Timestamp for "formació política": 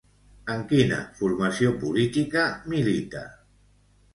1.19-2.49